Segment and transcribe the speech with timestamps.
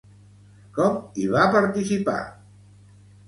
[0.77, 2.17] Com hi va participar?